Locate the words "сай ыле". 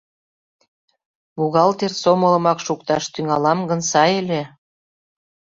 3.91-4.41